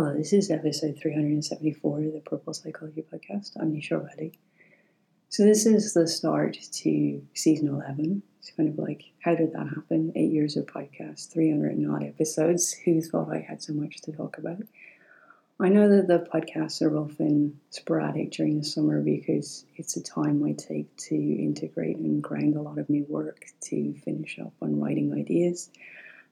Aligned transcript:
Hello, 0.00 0.14
this 0.14 0.32
is 0.32 0.48
episode 0.48 0.96
374 0.96 2.02
of 2.02 2.12
the 2.12 2.20
Purple 2.20 2.54
Psychology 2.54 3.02
Podcast. 3.12 3.60
I'm 3.60 3.74
Nisha 3.74 4.00
Reddy. 4.00 4.38
So, 5.28 5.42
this 5.42 5.66
is 5.66 5.92
the 5.92 6.06
start 6.06 6.56
to 6.56 7.22
season 7.34 7.66
11. 7.66 8.22
It's 8.38 8.52
kind 8.52 8.68
of 8.68 8.78
like, 8.78 9.02
how 9.24 9.34
did 9.34 9.54
that 9.54 9.66
happen? 9.74 10.12
Eight 10.14 10.30
years 10.30 10.56
of 10.56 10.66
podcast, 10.66 11.32
300 11.32 11.84
odd 11.90 12.04
episodes. 12.04 12.72
Who 12.74 13.02
thought 13.02 13.32
I 13.32 13.40
had 13.40 13.60
so 13.60 13.72
much 13.72 13.96
to 14.02 14.12
talk 14.12 14.38
about? 14.38 14.62
I 15.58 15.68
know 15.68 15.88
that 15.88 16.06
the 16.06 16.28
podcasts 16.32 16.80
are 16.80 16.96
often 16.96 17.58
sporadic 17.70 18.30
during 18.30 18.58
the 18.58 18.64
summer 18.64 19.02
because 19.02 19.64
it's 19.74 19.96
a 19.96 20.02
time 20.04 20.44
I 20.44 20.52
take 20.52 20.96
to 21.08 21.16
integrate 21.16 21.96
and 21.96 22.22
grind 22.22 22.54
a 22.54 22.62
lot 22.62 22.78
of 22.78 22.88
new 22.88 23.04
work 23.08 23.46
to 23.62 23.94
finish 23.94 24.38
up 24.38 24.52
on 24.62 24.78
writing 24.78 25.12
ideas 25.12 25.70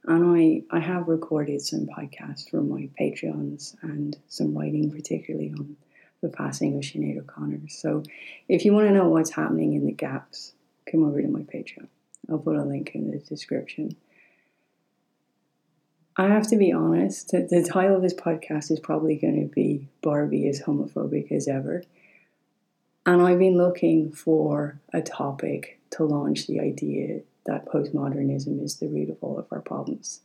and 0.06 0.64
I, 0.70 0.76
I 0.76 0.80
have 0.80 1.08
recorded 1.08 1.60
some 1.60 1.86
podcasts 1.86 2.48
for 2.48 2.62
my 2.62 2.88
Patreons 3.00 3.74
and 3.82 4.16
some 4.28 4.56
writing, 4.56 4.90
particularly 4.90 5.52
on 5.52 5.76
the 6.22 6.28
passing 6.28 6.76
of 6.76 6.82
Sinead 6.82 7.18
O'Connor. 7.18 7.68
So 7.68 8.02
if 8.48 8.64
you 8.64 8.72
want 8.72 8.88
to 8.88 8.94
know 8.94 9.08
what's 9.08 9.30
happening 9.30 9.74
in 9.74 9.84
the 9.84 9.92
gaps, 9.92 10.52
come 10.90 11.04
over 11.04 11.20
to 11.20 11.28
my 11.28 11.40
Patreon. 11.40 11.88
I'll 12.30 12.38
put 12.38 12.56
a 12.56 12.62
link 12.62 12.92
in 12.94 13.10
the 13.10 13.18
description. 13.18 13.96
I 16.16 16.28
have 16.28 16.48
to 16.48 16.56
be 16.56 16.72
honest, 16.72 17.30
the, 17.32 17.68
title 17.68 17.96
of 17.96 18.02
this 18.02 18.14
podcast 18.14 18.70
is 18.70 18.80
probably 18.80 19.16
going 19.16 19.40
to 19.40 19.54
be 19.54 19.88
Barbie 20.00 20.48
as 20.48 20.62
homophobic 20.62 21.30
as 21.30 21.46
ever. 21.46 21.82
And 23.04 23.20
I've 23.20 23.38
been 23.38 23.56
looking 23.56 24.12
for 24.12 24.80
a 24.92 25.02
topic 25.02 25.78
to 25.90 26.04
launch 26.04 26.46
the 26.46 26.58
idea 26.58 27.20
that 27.46 27.66
postmodernism 27.66 28.62
is 28.62 28.76
the 28.76 28.88
root 28.88 29.10
of 29.10 29.18
all 29.22 29.38
of 29.38 29.46
our 29.50 29.60
problems. 29.60 30.20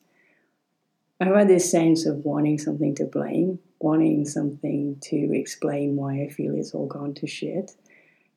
I've 1.19 1.35
had 1.35 1.47
this 1.47 1.69
sense 1.69 2.05
of 2.05 2.25
wanting 2.25 2.57
something 2.57 2.95
to 2.95 3.05
blame, 3.05 3.59
wanting 3.79 4.25
something 4.25 4.97
to 5.03 5.37
explain 5.37 5.95
why 5.95 6.23
I 6.23 6.29
feel 6.29 6.55
it's 6.55 6.73
all 6.73 6.87
gone 6.87 7.13
to 7.15 7.27
shit, 7.27 7.71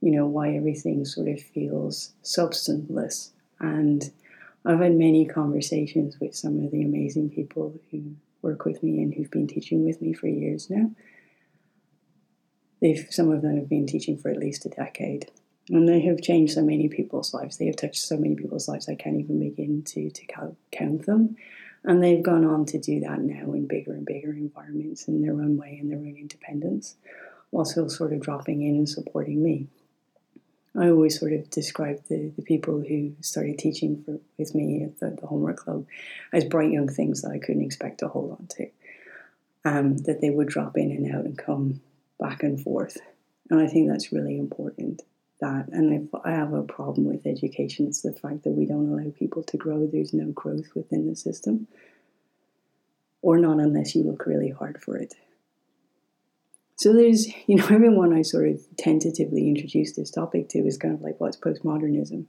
you 0.02 0.10
know, 0.10 0.26
why 0.26 0.54
everything 0.54 1.06
sort 1.06 1.28
of 1.28 1.41
feels 1.41 2.12
substanceless. 2.20 3.32
And 3.58 4.12
I've 4.66 4.80
had 4.80 4.96
many 4.96 5.24
conversations 5.24 6.19
with 6.20 6.34
some 6.34 6.62
of 6.62 6.70
the 6.70 6.82
amazing 6.82 7.30
people 7.30 7.74
who 7.91 8.16
work 8.42 8.66
with 8.66 8.82
me 8.82 9.02
and 9.02 9.14
who've 9.14 9.30
been 9.30 9.46
teaching 9.46 9.84
with 9.84 10.02
me 10.02 10.12
for 10.12 10.26
years 10.26 10.69
now. 10.69 10.91
Some 13.08 13.30
of 13.30 13.41
them 13.41 13.56
have 13.56 13.70
been 13.70 13.86
teaching 13.86 14.19
for 14.19 14.30
at 14.30 14.36
least 14.36 14.66
a 14.66 14.69
decade. 14.69 15.30
And 15.70 15.88
they 15.88 16.00
have 16.02 16.20
changed 16.20 16.54
so 16.54 16.62
many 16.62 16.88
people's 16.88 17.32
lives. 17.32 17.56
They 17.56 17.66
have 17.66 17.76
touched 17.76 18.02
so 18.02 18.16
many 18.16 18.34
people's 18.34 18.68
lives, 18.68 18.88
I 18.88 18.94
can't 18.94 19.18
even 19.18 19.40
begin 19.40 19.82
to, 19.82 20.10
to 20.10 20.54
count 20.70 21.06
them. 21.06 21.36
And 21.84 22.02
they've 22.02 22.22
gone 22.22 22.44
on 22.44 22.64
to 22.66 22.78
do 22.78 23.00
that 23.00 23.20
now 23.20 23.52
in 23.52 23.66
bigger 23.66 23.92
and 23.92 24.06
bigger 24.06 24.32
environments 24.32 25.06
in 25.06 25.22
their 25.22 25.32
own 25.32 25.56
way 25.56 25.78
and 25.80 25.90
their 25.90 25.98
own 25.98 26.16
independence, 26.18 26.96
while 27.50 27.64
still 27.64 27.90
sort 27.90 28.12
of 28.12 28.20
dropping 28.20 28.62
in 28.62 28.74
and 28.74 28.88
supporting 28.88 29.42
me. 29.42 29.68
I 30.76 30.88
always 30.88 31.18
sort 31.20 31.32
of 31.32 31.50
describe 31.50 32.02
the, 32.08 32.32
the 32.36 32.42
people 32.42 32.80
who 32.80 33.14
started 33.20 33.58
teaching 33.58 34.02
for, 34.02 34.18
with 34.38 34.54
me 34.54 34.82
at 34.82 34.98
the, 34.98 35.16
the 35.20 35.26
Homework 35.26 35.58
Club 35.58 35.86
as 36.32 36.44
bright 36.44 36.72
young 36.72 36.88
things 36.88 37.22
that 37.22 37.30
I 37.30 37.38
couldn't 37.38 37.62
expect 37.62 37.98
to 37.98 38.08
hold 38.08 38.32
on 38.32 38.46
to. 38.56 38.66
Um, 39.66 39.96
that 39.98 40.20
they 40.20 40.30
would 40.30 40.48
drop 40.48 40.76
in 40.76 40.90
and 40.90 41.14
out 41.14 41.24
and 41.24 41.38
come 41.38 41.80
back 42.18 42.42
and 42.42 42.60
forth. 42.60 42.98
And 43.50 43.60
I 43.60 43.66
think 43.66 43.88
that's 43.88 44.12
really 44.12 44.36
important 44.36 45.00
that. 45.40 45.68
And 45.68 45.92
if 45.92 46.20
I 46.24 46.32
have 46.32 46.52
a 46.52 46.62
problem 46.62 47.06
with 47.06 47.27
education, 47.27 47.86
it's 47.86 48.02
the 48.02 48.12
fact 48.12 48.44
that 48.44 48.50
we 48.50 48.66
don't 48.66 48.92
allow 48.92 49.10
people 49.10 49.42
to 49.44 49.56
grow. 49.56 49.86
There's 49.86 50.12
no 50.12 50.26
growth 50.32 50.74
within 50.74 51.08
the 51.08 51.16
system, 51.16 51.66
or 53.22 53.38
not 53.38 53.58
unless 53.58 53.94
you 53.94 54.02
look 54.02 54.26
really 54.26 54.50
hard 54.50 54.80
for 54.82 54.96
it. 54.96 55.14
So 56.76 56.92
there's, 56.92 57.26
you 57.46 57.56
know, 57.56 57.66
everyone 57.66 58.12
I 58.12 58.22
sort 58.22 58.48
of 58.48 58.60
tentatively 58.76 59.48
introduced 59.48 59.96
this 59.96 60.10
topic 60.10 60.48
to 60.50 60.58
is 60.60 60.78
kind 60.78 60.94
of 60.94 61.02
like, 61.02 61.20
what's 61.20 61.36
postmodernism? 61.36 62.26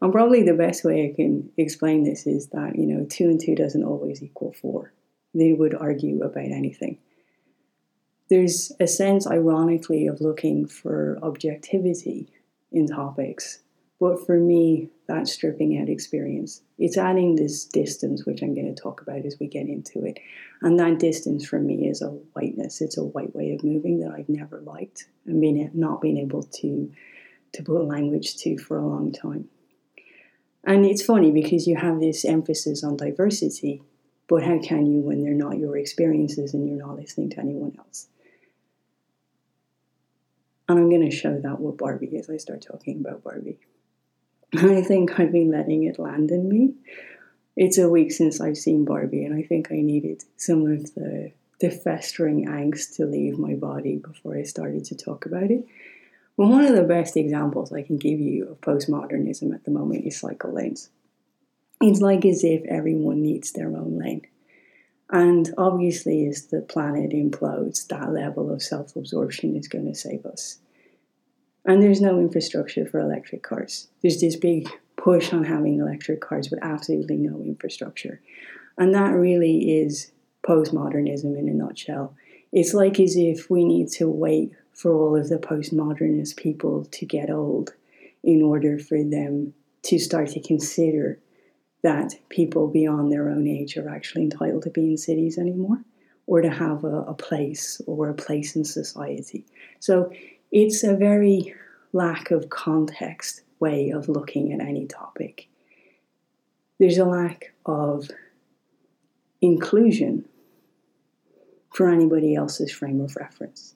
And 0.00 0.12
probably 0.12 0.42
the 0.42 0.54
best 0.54 0.84
way 0.84 1.08
I 1.08 1.14
can 1.14 1.50
explain 1.56 2.02
this 2.02 2.26
is 2.26 2.48
that, 2.48 2.76
you 2.76 2.86
know, 2.86 3.06
two 3.08 3.24
and 3.24 3.40
two 3.40 3.54
doesn't 3.54 3.84
always 3.84 4.22
equal 4.22 4.52
four. 4.52 4.92
They 5.34 5.52
would 5.52 5.74
argue 5.74 6.22
about 6.22 6.44
anything 6.44 6.98
there's 8.32 8.72
a 8.80 8.86
sense, 8.86 9.26
ironically, 9.26 10.06
of 10.06 10.22
looking 10.22 10.66
for 10.66 11.18
objectivity 11.22 12.32
in 12.72 12.86
topics. 12.86 13.58
But 14.00 14.24
for 14.24 14.38
me, 14.38 14.88
that's 15.06 15.30
stripping 15.30 15.78
out 15.78 15.90
experience. 15.90 16.62
It's 16.78 16.96
adding 16.96 17.36
this 17.36 17.66
distance, 17.66 18.24
which 18.24 18.42
I'm 18.42 18.54
going 18.54 18.74
to 18.74 18.82
talk 18.82 19.02
about 19.02 19.26
as 19.26 19.36
we 19.38 19.48
get 19.48 19.66
into 19.66 20.06
it. 20.06 20.18
And 20.62 20.78
that 20.80 20.98
distance 20.98 21.46
for 21.46 21.58
me 21.58 21.86
is 21.86 22.00
a 22.00 22.06
whiteness. 22.06 22.80
It's 22.80 22.96
a 22.96 23.04
white 23.04 23.36
way 23.36 23.52
of 23.52 23.62
moving 23.62 24.00
that 24.00 24.12
I've 24.16 24.30
never 24.30 24.62
liked 24.62 25.08
and 25.26 25.38
been 25.38 25.70
not 25.74 26.00
being 26.00 26.16
able 26.16 26.42
to 26.42 26.90
to 27.52 27.62
put 27.62 27.84
language 27.84 28.36
to 28.38 28.56
for 28.56 28.78
a 28.78 28.86
long 28.86 29.12
time. 29.12 29.50
And 30.64 30.86
it's 30.86 31.04
funny 31.04 31.30
because 31.30 31.66
you 31.66 31.76
have 31.76 32.00
this 32.00 32.24
emphasis 32.24 32.82
on 32.82 32.96
diversity, 32.96 33.82
but 34.26 34.42
how 34.42 34.58
can 34.58 34.86
you 34.86 35.02
when 35.02 35.22
they're 35.22 35.34
not 35.34 35.58
your 35.58 35.76
experiences 35.76 36.54
and 36.54 36.66
you're 36.66 36.78
not 36.78 36.96
listening 36.96 37.28
to 37.28 37.38
anyone 37.38 37.76
else? 37.78 38.08
And 40.72 40.80
I'm 40.80 40.88
going 40.88 41.08
to 41.08 41.14
show 41.14 41.38
that 41.38 41.60
with 41.60 41.76
Barbie 41.76 42.16
as 42.16 42.30
I 42.30 42.38
start 42.38 42.62
talking 42.66 42.98
about 42.98 43.22
Barbie. 43.22 43.58
I 44.54 44.80
think 44.80 45.20
I've 45.20 45.30
been 45.30 45.50
letting 45.50 45.84
it 45.84 45.98
land 45.98 46.30
in 46.30 46.48
me. 46.48 46.72
It's 47.58 47.76
a 47.76 47.90
week 47.90 48.10
since 48.10 48.40
I've 48.40 48.56
seen 48.56 48.86
Barbie, 48.86 49.26
and 49.26 49.34
I 49.34 49.42
think 49.42 49.70
I 49.70 49.82
needed 49.82 50.24
some 50.38 50.64
of 50.64 50.94
the, 50.94 51.32
the 51.60 51.70
festering 51.70 52.46
angst 52.46 52.96
to 52.96 53.04
leave 53.04 53.38
my 53.38 53.52
body 53.52 53.96
before 53.98 54.34
I 54.34 54.44
started 54.44 54.86
to 54.86 54.96
talk 54.96 55.26
about 55.26 55.50
it. 55.50 55.66
Well, 56.38 56.48
one 56.48 56.64
of 56.64 56.74
the 56.74 56.84
best 56.84 57.18
examples 57.18 57.70
I 57.70 57.82
can 57.82 57.98
give 57.98 58.18
you 58.18 58.48
of 58.48 58.62
postmodernism 58.62 59.54
at 59.54 59.64
the 59.64 59.70
moment 59.70 60.06
is 60.06 60.18
cycle 60.18 60.54
lanes. 60.54 60.88
It's 61.82 62.00
like 62.00 62.24
as 62.24 62.44
if 62.44 62.64
everyone 62.64 63.20
needs 63.20 63.52
their 63.52 63.68
own 63.68 63.98
lane. 63.98 64.22
And 65.10 65.52
obviously, 65.58 66.26
as 66.26 66.46
the 66.46 66.62
planet 66.62 67.10
implodes, 67.10 67.86
that 67.88 68.10
level 68.10 68.50
of 68.50 68.62
self 68.62 68.96
absorption 68.96 69.54
is 69.54 69.68
going 69.68 69.84
to 69.84 69.94
save 69.94 70.24
us. 70.24 70.56
And 71.64 71.82
there's 71.82 72.00
no 72.00 72.18
infrastructure 72.18 72.86
for 72.86 72.98
electric 72.98 73.42
cars. 73.42 73.88
There's 74.02 74.20
this 74.20 74.36
big 74.36 74.68
push 74.96 75.32
on 75.32 75.44
having 75.44 75.78
electric 75.78 76.20
cars 76.20 76.50
with 76.50 76.60
absolutely 76.62 77.16
no 77.16 77.40
infrastructure. 77.40 78.20
And 78.78 78.94
that 78.94 79.10
really 79.10 79.80
is 79.80 80.12
postmodernism 80.46 81.38
in 81.38 81.48
a 81.48 81.52
nutshell. 81.52 82.14
It's 82.52 82.74
like 82.74 82.98
as 82.98 83.16
if 83.16 83.48
we 83.48 83.64
need 83.64 83.88
to 83.92 84.08
wait 84.08 84.52
for 84.72 84.92
all 84.92 85.16
of 85.16 85.28
the 85.28 85.38
postmodernist 85.38 86.36
people 86.36 86.84
to 86.86 87.06
get 87.06 87.30
old 87.30 87.74
in 88.22 88.42
order 88.42 88.78
for 88.78 89.02
them 89.02 89.54
to 89.82 89.98
start 89.98 90.28
to 90.30 90.40
consider 90.40 91.18
that 91.82 92.14
people 92.28 92.68
beyond 92.68 93.10
their 93.10 93.28
own 93.28 93.46
age 93.46 93.76
are 93.76 93.88
actually 93.88 94.22
entitled 94.22 94.62
to 94.62 94.70
be 94.70 94.92
in 94.92 94.96
cities 94.96 95.38
anymore 95.38 95.78
or 96.26 96.40
to 96.40 96.50
have 96.50 96.84
a, 96.84 97.02
a 97.02 97.14
place 97.14 97.80
or 97.86 98.08
a 98.08 98.14
place 98.14 98.54
in 98.54 98.64
society. 98.64 99.44
So 99.80 100.12
it's 100.52 100.84
a 100.84 100.94
very 100.94 101.54
lack 101.94 102.30
of 102.30 102.50
context 102.50 103.42
way 103.58 103.90
of 103.90 104.08
looking 104.08 104.52
at 104.52 104.60
any 104.60 104.86
topic. 104.86 105.48
There's 106.78 106.98
a 106.98 107.04
lack 107.04 107.54
of 107.64 108.10
inclusion 109.40 110.26
for 111.72 111.88
anybody 111.88 112.34
else's 112.34 112.70
frame 112.70 113.00
of 113.00 113.16
reference. 113.16 113.74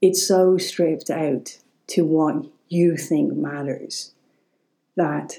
It's 0.00 0.26
so 0.26 0.56
stripped 0.56 1.10
out 1.10 1.58
to 1.88 2.04
what 2.04 2.46
you 2.68 2.96
think 2.96 3.34
matters 3.34 4.14
that 4.96 5.34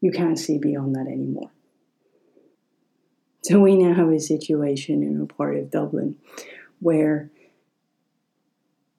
you 0.00 0.10
can't 0.10 0.38
see 0.38 0.58
beyond 0.58 0.94
that 0.94 1.06
anymore. 1.06 1.50
So 3.42 3.60
we 3.60 3.76
now 3.76 3.94
have 3.94 4.08
a 4.08 4.20
situation 4.20 5.02
in 5.02 5.20
a 5.20 5.26
part 5.26 5.56
of 5.56 5.70
Dublin 5.70 6.16
where 6.80 7.30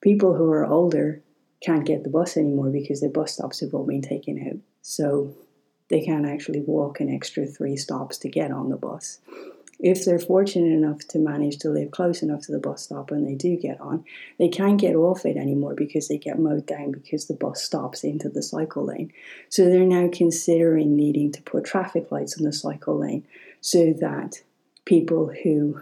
people 0.08 0.34
who 0.34 0.50
are 0.50 0.66
older 0.66 1.22
can't 1.60 1.86
get 1.86 2.06
the 2.06 2.10
bus 2.10 2.38
anymore 2.38 2.70
because 2.70 3.02
the 3.02 3.10
bus 3.10 3.34
stops 3.34 3.60
have 3.60 3.74
all 3.74 3.86
been 3.86 4.02
taken 4.02 4.48
out. 4.48 4.58
So 4.82 5.36
they 5.90 6.00
can't 6.00 6.26
actually 6.26 6.62
walk 6.62 7.02
an 7.02 7.14
extra 7.14 7.46
three 7.46 7.76
stops 7.76 8.18
to 8.20 8.30
get 8.30 8.50
on 8.50 8.70
the 8.70 8.78
bus. 8.78 9.20
If 9.82 10.06
they're 10.06 10.18
fortunate 10.18 10.72
enough 10.72 11.00
to 11.10 11.20
manage 11.20 11.58
to 11.58 11.70
live 11.70 11.92
close 11.92 12.24
enough 12.24 12.44
to 12.44 12.54
the 12.54 12.58
bus 12.58 12.84
stop 12.84 13.12
when 13.12 13.26
they 13.26 13.36
do 13.36 13.58
get 13.58 13.82
on, 13.82 14.06
they 14.40 14.48
can't 14.48 14.80
get 14.80 14.96
off 14.96 15.26
it 15.26 15.36
anymore 15.36 15.76
because 15.76 16.08
they 16.08 16.18
get 16.18 16.40
mowed 16.40 16.66
down 16.66 16.92
because 16.92 17.26
the 17.26 17.34
bus 17.34 17.62
stops 17.62 18.06
into 18.06 18.30
the 18.30 18.42
cycle 18.42 18.86
lane. 18.86 19.12
So 19.50 19.66
they're 19.66 19.84
now 19.84 20.10
considering 20.10 20.96
needing 20.96 21.34
to 21.34 21.42
put 21.42 21.66
traffic 21.66 22.14
lights 22.14 22.38
on 22.38 22.46
the 22.46 22.54
cycle 22.54 22.98
lane 22.98 23.28
so 23.60 23.92
that 24.00 24.42
people 24.86 25.34
who 25.44 25.82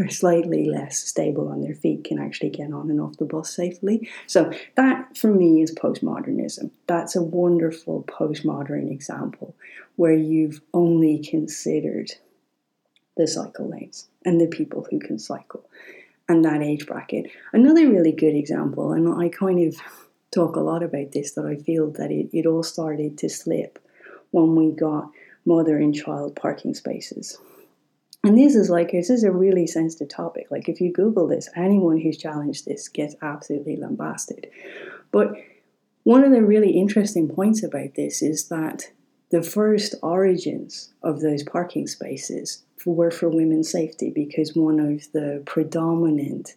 are 0.00 0.08
slightly 0.08 0.64
less 0.64 0.98
stable 0.98 1.48
on 1.48 1.60
their 1.60 1.74
feet 1.74 2.04
can 2.04 2.18
actually 2.18 2.50
get 2.50 2.72
on 2.72 2.90
and 2.90 3.00
off 3.00 3.18
the 3.18 3.24
bus 3.24 3.54
safely. 3.54 4.08
So 4.26 4.52
that 4.76 5.16
for 5.16 5.32
me 5.32 5.62
is 5.62 5.74
postmodernism. 5.74 6.70
That's 6.86 7.14
a 7.14 7.22
wonderful 7.22 8.04
postmodern 8.04 8.90
example 8.90 9.54
where 9.96 10.14
you've 10.14 10.60
only 10.72 11.18
considered 11.18 12.12
the 13.16 13.26
cycle 13.26 13.68
lanes 13.68 14.08
and 14.24 14.40
the 14.40 14.46
people 14.46 14.86
who 14.90 14.98
can 14.98 15.18
cycle 15.18 15.64
and 16.28 16.44
that 16.44 16.62
age 16.62 16.86
bracket. 16.86 17.30
Another 17.52 17.88
really 17.88 18.12
good 18.12 18.34
example, 18.34 18.92
and 18.92 19.12
I 19.20 19.28
kind 19.28 19.66
of 19.66 19.76
talk 20.30 20.56
a 20.56 20.60
lot 20.60 20.82
about 20.82 21.12
this, 21.12 21.32
that 21.32 21.44
I 21.44 21.56
feel 21.56 21.90
that 21.92 22.10
it, 22.10 22.30
it 22.32 22.46
all 22.46 22.62
started 22.62 23.18
to 23.18 23.28
slip 23.28 23.78
when 24.30 24.54
we 24.54 24.70
got 24.70 25.10
mother 25.44 25.76
and 25.76 25.94
child 25.94 26.36
parking 26.36 26.72
spaces. 26.74 27.38
And 28.22 28.36
this 28.36 28.54
is 28.54 28.68
like, 28.68 28.92
this 28.92 29.08
is 29.08 29.24
a 29.24 29.32
really 29.32 29.66
sensitive 29.66 30.08
topic. 30.08 30.48
Like, 30.50 30.68
if 30.68 30.80
you 30.80 30.92
Google 30.92 31.26
this, 31.26 31.48
anyone 31.56 31.98
who's 31.98 32.18
challenged 32.18 32.66
this 32.66 32.88
gets 32.88 33.14
absolutely 33.22 33.76
lambasted. 33.76 34.50
But 35.10 35.32
one 36.02 36.24
of 36.24 36.30
the 36.30 36.42
really 36.42 36.72
interesting 36.72 37.28
points 37.28 37.62
about 37.62 37.94
this 37.94 38.20
is 38.20 38.48
that 38.48 38.90
the 39.30 39.42
first 39.42 39.94
origins 40.02 40.92
of 41.02 41.20
those 41.20 41.42
parking 41.42 41.86
spaces 41.86 42.64
were 42.84 43.10
for 43.10 43.28
women's 43.28 43.70
safety 43.70 44.10
because 44.10 44.54
one 44.54 44.80
of 44.80 45.10
the 45.12 45.42
predominant 45.46 46.56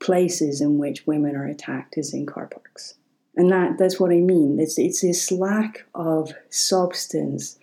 places 0.00 0.60
in 0.60 0.78
which 0.78 1.06
women 1.06 1.36
are 1.36 1.46
attacked 1.46 1.98
is 1.98 2.14
in 2.14 2.26
car 2.26 2.46
parks. 2.46 2.94
And 3.36 3.50
that, 3.52 3.76
that's 3.78 4.00
what 4.00 4.12
I 4.12 4.20
mean. 4.20 4.58
It's, 4.58 4.78
it's 4.78 5.02
this 5.02 5.30
lack 5.30 5.86
of 5.94 6.32
substance 6.48 7.58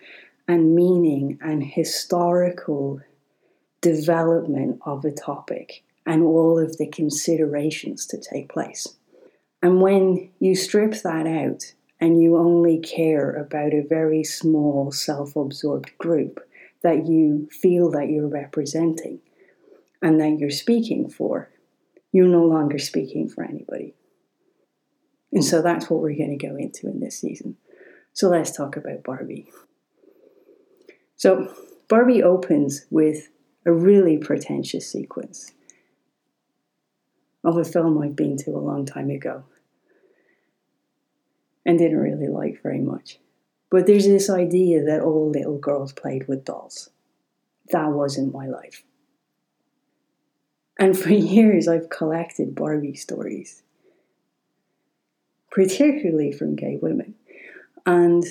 and 0.53 0.75
meaning 0.75 1.39
and 1.41 1.63
historical 1.63 3.01
development 3.81 4.79
of 4.85 5.03
a 5.03 5.11
topic 5.11 5.83
and 6.05 6.21
all 6.21 6.59
of 6.59 6.77
the 6.77 6.85
considerations 6.85 8.05
to 8.05 8.21
take 8.21 8.53
place. 8.53 8.87
And 9.63 9.81
when 9.81 10.29
you 10.39 10.55
strip 10.55 10.93
that 11.01 11.25
out 11.25 11.73
and 11.99 12.21
you 12.21 12.37
only 12.37 12.77
care 12.79 13.31
about 13.31 13.73
a 13.73 13.81
very 13.89 14.23
small 14.23 14.91
self 14.91 15.35
absorbed 15.35 15.97
group 15.97 16.39
that 16.83 17.07
you 17.07 17.49
feel 17.49 17.89
that 17.89 18.09
you're 18.09 18.27
representing 18.27 19.21
and 20.03 20.21
that 20.21 20.37
you're 20.37 20.51
speaking 20.51 21.09
for, 21.09 21.49
you're 22.11 22.27
no 22.27 22.45
longer 22.45 22.77
speaking 22.77 23.27
for 23.27 23.43
anybody. 23.43 23.95
And 25.31 25.43
so 25.43 25.63
that's 25.63 25.89
what 25.89 26.01
we're 26.01 26.15
going 26.15 26.37
to 26.37 26.47
go 26.47 26.55
into 26.55 26.87
in 26.87 26.99
this 26.99 27.19
season. 27.19 27.57
So 28.11 28.29
let's 28.29 28.55
talk 28.55 28.77
about 28.77 29.03
Barbie. 29.03 29.47
So, 31.23 31.55
Barbie 31.87 32.21
opens 32.21 32.85
with 32.89 33.29
a 33.65 33.71
really 33.71 34.17
pretentious 34.17 34.91
sequence 34.91 35.53
of 37.45 37.55
a 37.55 37.63
film 37.63 37.97
I've 37.97 38.17
been 38.17 38.35
to 38.39 38.51
a 38.51 38.59
long 38.59 38.85
time 38.85 39.09
ago 39.09 39.45
and 41.65 41.79
didn't 41.79 41.99
really 41.99 42.27
like 42.27 42.61
very 42.61 42.81
much. 42.81 43.19
But 43.69 43.87
there's 43.87 44.05
this 44.05 44.29
idea 44.29 44.83
that 44.83 44.99
all 44.99 45.29
little 45.29 45.57
girls 45.57 45.93
played 45.93 46.27
with 46.27 46.43
dolls. 46.43 46.89
That 47.71 47.91
wasn't 47.91 48.33
my 48.33 48.47
life. 48.47 48.83
And 50.77 50.99
for 50.99 51.13
years, 51.13 51.69
I've 51.69 51.89
collected 51.89 52.53
Barbie 52.53 52.95
stories, 52.95 53.63
particularly 55.49 56.33
from 56.33 56.57
gay 56.57 56.79
women. 56.81 57.15
And 57.85 58.25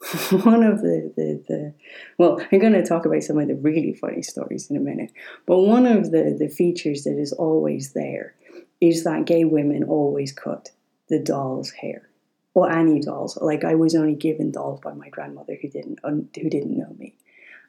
one 0.30 0.62
of 0.62 0.80
the, 0.80 1.12
the, 1.16 1.44
the, 1.48 1.74
well, 2.18 2.40
I'm 2.52 2.60
going 2.60 2.72
to 2.72 2.86
talk 2.86 3.04
about 3.04 3.22
some 3.22 3.38
of 3.38 3.48
the 3.48 3.56
really 3.56 3.94
funny 3.94 4.22
stories 4.22 4.70
in 4.70 4.76
a 4.76 4.80
minute, 4.80 5.12
but 5.44 5.58
one 5.58 5.86
of 5.86 6.12
the, 6.12 6.36
the 6.38 6.48
features 6.48 7.04
that 7.04 7.18
is 7.18 7.32
always 7.32 7.92
there 7.94 8.34
is 8.80 9.04
that 9.04 9.26
gay 9.26 9.44
women 9.44 9.82
always 9.82 10.32
cut 10.32 10.70
the 11.08 11.18
doll's 11.18 11.70
hair 11.70 12.08
or 12.54 12.70
any 12.70 13.00
dolls. 13.00 13.36
Like 13.40 13.64
I 13.64 13.74
was 13.74 13.94
only 13.94 14.14
given 14.14 14.50
dolls 14.50 14.80
by 14.80 14.92
my 14.94 15.08
grandmother 15.08 15.56
who 15.60 15.68
didn't 15.68 16.00
who 16.04 16.50
didn't 16.50 16.76
know 16.76 16.94
me, 16.98 17.14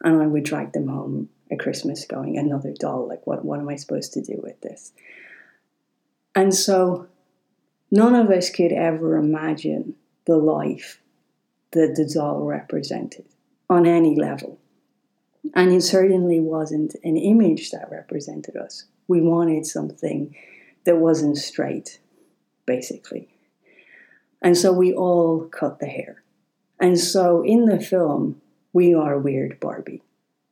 and 0.01 0.21
I 0.21 0.27
would 0.27 0.43
drag 0.43 0.73
them 0.73 0.87
home 0.87 1.29
at 1.51 1.59
Christmas, 1.59 2.05
going 2.05 2.37
another 2.37 2.73
doll. 2.77 3.07
Like 3.07 3.25
what 3.25 3.43
what 3.43 3.59
am 3.59 3.69
I 3.69 3.75
supposed 3.75 4.13
to 4.13 4.21
do 4.21 4.39
with 4.41 4.59
this? 4.61 4.91
And 6.35 6.53
so, 6.53 7.07
none 7.91 8.15
of 8.15 8.29
us 8.29 8.49
could 8.49 8.71
ever 8.71 9.17
imagine 9.17 9.95
the 10.25 10.37
life 10.37 11.01
that 11.71 11.95
the 11.95 12.09
doll 12.11 12.45
represented 12.45 13.25
on 13.69 13.85
any 13.85 14.15
level. 14.15 14.59
And 15.53 15.71
it 15.71 15.81
certainly 15.81 16.39
wasn't 16.39 16.95
an 17.03 17.17
image 17.17 17.71
that 17.71 17.89
represented 17.91 18.55
us. 18.55 18.85
We 19.07 19.21
wanted 19.21 19.65
something 19.65 20.35
that 20.85 20.97
wasn't 20.97 21.37
straight, 21.37 21.99
basically. 22.65 23.29
And 24.41 24.57
so 24.57 24.71
we 24.71 24.93
all 24.93 25.45
cut 25.45 25.79
the 25.79 25.87
hair. 25.87 26.23
And 26.79 26.99
so 26.99 27.43
in 27.43 27.65
the 27.65 27.79
film, 27.79 28.41
we 28.73 28.93
are 28.93 29.19
Weird 29.19 29.59
Barbie. 29.59 30.03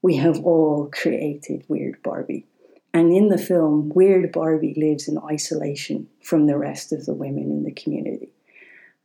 We 0.01 0.17
have 0.17 0.39
all 0.43 0.89
created 0.91 1.63
Weird 1.67 2.01
Barbie. 2.03 2.45
And 2.93 3.13
in 3.13 3.29
the 3.29 3.37
film, 3.37 3.89
Weird 3.89 4.31
Barbie 4.31 4.73
lives 4.75 5.07
in 5.07 5.17
isolation 5.19 6.07
from 6.21 6.47
the 6.47 6.57
rest 6.57 6.91
of 6.91 7.05
the 7.05 7.13
women 7.13 7.51
in 7.51 7.63
the 7.63 7.71
community. 7.71 8.29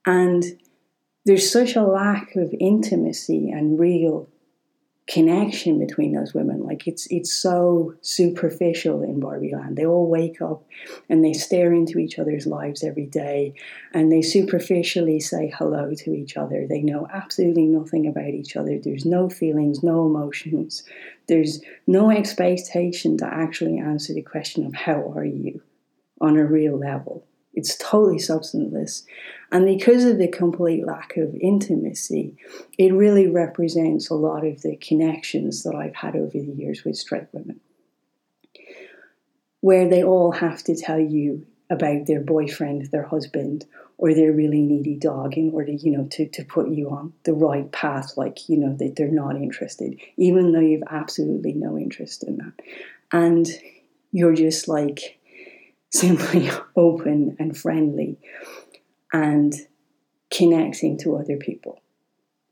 And 0.06 0.44
there's 1.25 1.51
such 1.51 1.77
a 1.77 1.83
lack 1.83 2.35
of 2.37 2.55
intimacy 2.59 3.51
and 3.51 3.79
real 3.79 4.29
connection 5.07 5.79
between 5.79 6.13
those 6.13 6.33
women. 6.33 6.63
Like 6.63 6.87
it's 6.87 7.07
it's 7.11 7.33
so 7.33 7.95
superficial 8.03 9.03
in 9.03 9.21
Barbie 9.21 9.53
Land. 9.53 9.77
They 9.77 9.85
all 9.85 10.09
wake 10.09 10.41
up 10.41 10.65
and 11.09 11.25
they 11.25 11.33
stare 11.33 11.73
into 11.73 11.99
each 11.99 12.19
other's 12.19 12.47
lives 12.47 12.85
every 12.85 13.07
day 13.07 13.55
and 13.93 14.11
they 14.11 14.23
superficially 14.23 15.19
say 15.21 15.53
hello 15.57 15.93
to 15.99 16.15
each 16.15 16.37
other. 16.37 16.67
They 16.67 16.83
know 16.83 17.09
absolutely 17.13 17.67
nothing 17.67 18.07
about 18.07 18.29
each 18.29 18.57
other. 18.57 18.79
There's 18.79 19.05
no 19.05 19.29
feelings, 19.29 19.83
no 19.83 20.07
emotions. 20.07 20.85
There's 21.27 21.61
no 21.87 22.11
expectation 22.11 23.19
to 23.19 23.27
actually 23.27 23.79
answer 23.79 24.15
the 24.15 24.23
question 24.23 24.65
of 24.65 24.75
how 24.75 25.13
are 25.17 25.25
you 25.25 25.63
on 26.21 26.37
a 26.37 26.45
real 26.45 26.79
level. 26.79 27.27
It's 27.54 27.76
totally 27.76 28.19
substanceless. 28.19 29.04
And 29.50 29.66
because 29.66 30.04
of 30.04 30.19
the 30.19 30.28
complete 30.28 30.87
lack 30.87 31.16
of 31.16 31.34
intimacy, 31.34 32.37
it 32.78 32.94
really 32.94 33.28
represents 33.28 34.08
a 34.08 34.14
lot 34.14 34.46
of 34.46 34.62
the 34.62 34.76
connections 34.76 35.62
that 35.64 35.75
I've 35.75 35.94
had 35.94 36.16
over 36.16 36.32
the 36.32 36.54
years 36.56 36.84
with 36.84 36.96
straight 36.96 37.26
women, 37.32 37.60
where 39.60 39.88
they 39.88 40.02
all 40.02 40.32
have 40.32 40.62
to 40.64 40.75
tell 40.75 40.99
you 40.99 41.46
about 41.69 42.06
their 42.06 42.20
boyfriend, 42.20 42.90
their 42.90 43.04
husband, 43.04 43.66
or 43.99 44.14
their 44.14 44.32
really 44.32 44.62
needy 44.62 44.96
dog 44.96 45.34
in 45.34 45.52
order, 45.52 45.72
you 45.72 45.90
know, 45.90 46.06
to, 46.10 46.26
to 46.28 46.44
put 46.44 46.69
you 46.69 46.90
on 46.90 47.12
the 47.25 47.32
right 47.32 47.70
path, 47.70 48.16
like, 48.16 48.49
you 48.49 48.56
know, 48.56 48.75
that 48.76 48.96
they're 48.96 49.08
not 49.08 49.37
interested, 49.37 49.99
even 50.16 50.52
though 50.52 50.60
you've 50.60 50.82
absolutely 50.90 51.52
no 51.52 51.78
interest 51.78 52.25
in 52.25 52.38
that. 52.38 52.52
And 53.12 53.47
you're 54.11 54.35
just 54.35 54.66
like, 54.66 55.18
simply 55.92 56.50
open 56.76 57.37
and 57.38 57.56
friendly 57.56 58.18
and 59.12 59.54
connecting 60.30 60.99
to 60.99 61.16
other 61.16 61.37
people. 61.37 61.78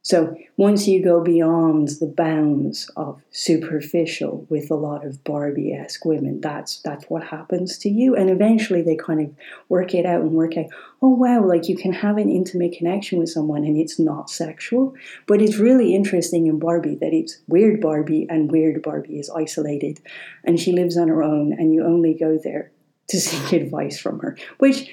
So 0.03 0.35
once 0.57 0.89
you 0.89 1.05
go 1.05 1.23
beyond 1.23 1.89
the 2.01 2.07
bounds 2.07 2.91
of 2.97 3.21
superficial 3.31 4.47
with 4.49 4.71
a 4.71 4.75
lot 4.75 5.05
of 5.05 5.23
Barbie-esque 5.25 6.07
women, 6.07 6.41
that's 6.41 6.81
that's 6.81 7.05
what 7.11 7.23
happens 7.23 7.77
to 7.79 7.91
you. 7.91 8.17
And 8.17 8.31
eventually 8.31 8.81
they 8.81 8.97
kind 8.97 9.21
of 9.21 9.35
work 9.69 9.95
it 9.95 10.07
out 10.07 10.23
and 10.23 10.33
work 10.33 10.57
out, 10.57 10.67
oh 11.03 11.11
wow, 11.11 11.45
like 11.45 11.69
you 11.69 11.77
can 11.77 11.93
have 11.93 12.17
an 12.17 12.31
intimate 12.31 12.73
connection 12.73 13.19
with 13.19 13.29
someone 13.29 13.63
and 13.63 13.77
it's 13.77 13.99
not 13.99 14.31
sexual. 14.31 14.95
But 15.27 15.43
it's 15.43 15.59
really 15.59 15.95
interesting 15.95 16.47
in 16.47 16.59
Barbie 16.59 16.97
that 16.97 17.13
it's 17.13 17.39
weird 17.47 17.83
Barbie 17.83 18.27
and 18.31 18.51
weird 18.51 18.83
Barbie 18.83 19.19
is 19.19 19.29
isolated 19.29 20.01
and 20.45 20.59
she 20.59 20.73
lives 20.73 20.97
on 20.97 21.09
her 21.09 21.23
own 21.23 21.53
and 21.53 21.75
you 21.75 21.85
only 21.85 22.15
go 22.15 22.39
there 22.43 22.73
to 23.11 23.21
seek 23.21 23.53
advice 23.61 23.99
from 23.99 24.19
her, 24.21 24.37
which 24.59 24.91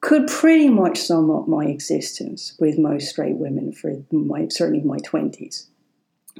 could 0.00 0.26
pretty 0.26 0.68
much 0.68 0.98
sum 0.98 1.30
up 1.30 1.48
my 1.48 1.64
existence 1.64 2.54
with 2.58 2.78
most 2.78 3.08
straight 3.08 3.36
women 3.36 3.72
for 3.72 4.02
my 4.10 4.48
certainly 4.48 4.84
my 4.84 4.98
20s. 4.98 5.66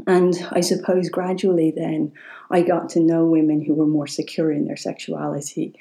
And 0.07 0.35
I 0.51 0.61
suppose 0.61 1.09
gradually 1.09 1.71
then 1.71 2.13
I 2.51 2.63
got 2.63 2.89
to 2.91 3.01
know 3.01 3.25
women 3.25 3.63
who 3.63 3.75
were 3.75 3.87
more 3.87 4.07
secure 4.07 4.51
in 4.51 4.67
their 4.67 4.77
sexuality 4.77 5.79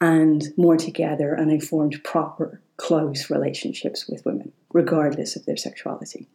and 0.00 0.44
more 0.56 0.78
together, 0.78 1.34
and 1.34 1.50
I 1.52 1.58
formed 1.58 2.02
proper, 2.02 2.60
close 2.78 3.28
relationships 3.28 4.08
with 4.08 4.24
women, 4.24 4.52
regardless 4.72 5.36
of 5.36 5.44
their 5.44 5.58
sexuality. 5.58 6.26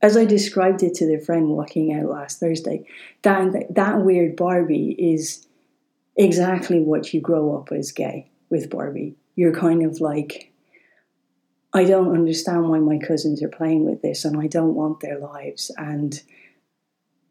As 0.00 0.16
I 0.16 0.24
described 0.24 0.84
it 0.84 0.94
to 0.94 1.06
the 1.06 1.18
friend 1.18 1.48
walking 1.48 1.92
out 1.92 2.08
last 2.08 2.38
Thursday, 2.38 2.86
that, 3.22 3.66
that 3.74 4.02
weird 4.02 4.36
Barbie 4.36 4.94
is 4.96 5.47
exactly 6.18 6.80
what 6.80 7.14
you 7.14 7.20
grow 7.20 7.56
up 7.56 7.72
as 7.72 7.92
gay 7.92 8.30
with 8.50 8.68
Barbie. 8.68 9.16
You're 9.36 9.54
kind 9.54 9.84
of 9.84 10.00
like, 10.00 10.52
I 11.72 11.84
don't 11.84 12.12
understand 12.12 12.68
why 12.68 12.80
my 12.80 12.98
cousins 12.98 13.42
are 13.42 13.48
playing 13.48 13.84
with 13.84 14.02
this 14.02 14.24
and 14.24 14.38
I 14.38 14.48
don't 14.48 14.74
want 14.74 15.00
their 15.00 15.18
lives. 15.18 15.70
And 15.78 16.20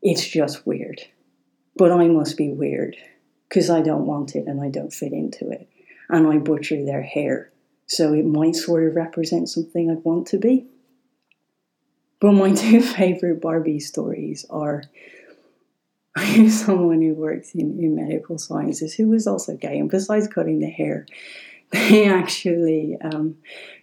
it's 0.01 0.25
just 0.25 0.65
weird. 0.65 1.01
But 1.75 1.91
I 1.91 2.07
must 2.07 2.37
be 2.37 2.49
weird 2.49 2.95
because 3.49 3.69
I 3.69 3.81
don't 3.81 4.05
want 4.05 4.35
it 4.35 4.47
and 4.47 4.61
I 4.61 4.69
don't 4.69 4.93
fit 4.93 5.11
into 5.11 5.49
it. 5.49 5.69
And 6.09 6.25
I 6.25 6.37
butcher 6.37 6.83
their 6.83 7.03
hair. 7.03 7.51
So 7.87 8.13
it 8.13 8.25
might 8.25 8.55
sort 8.55 8.87
of 8.87 8.95
represent 8.95 9.49
something 9.49 9.91
I'd 9.91 10.03
want 10.03 10.27
to 10.27 10.37
be. 10.37 10.65
But 12.19 12.31
my 12.31 12.53
two 12.55 12.81
favorite 12.81 13.41
Barbie 13.41 13.81
stories 13.81 14.45
are 14.49 14.83
I 14.83 14.87
someone 16.49 17.01
who 17.01 17.13
works 17.13 17.53
in, 17.53 17.79
in 17.79 17.95
medical 17.95 18.37
sciences 18.37 18.93
who 18.93 19.09
was 19.09 19.27
also 19.27 19.55
gay, 19.55 19.77
and 19.79 19.89
besides 19.89 20.27
cutting 20.27 20.59
the 20.59 20.69
hair, 20.69 21.05
they 21.71 22.07
actually 22.07 22.97
um, 23.01 23.35